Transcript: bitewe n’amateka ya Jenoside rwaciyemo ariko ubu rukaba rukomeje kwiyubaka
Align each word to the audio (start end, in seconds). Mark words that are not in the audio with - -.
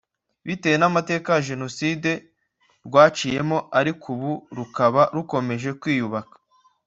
bitewe 0.47 0.77
n’amateka 0.79 1.29
ya 1.35 1.43
Jenoside 1.49 2.11
rwaciyemo 2.85 3.57
ariko 3.79 4.05
ubu 4.15 4.31
rukaba 4.57 5.01
rukomeje 5.15 5.69
kwiyubaka 5.81 6.35